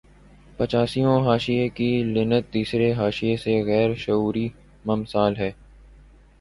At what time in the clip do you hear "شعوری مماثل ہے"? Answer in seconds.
3.95-5.51